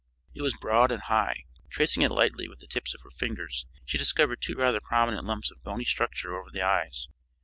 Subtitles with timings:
[0.33, 1.43] It was broad and high.
[1.69, 5.51] Tracing it lightly with the tips of her fingers she discovered two rather prominent lumps
[5.51, 7.07] of bony structure over the eyes.